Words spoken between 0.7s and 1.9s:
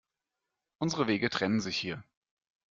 Unsere Wege trennen sich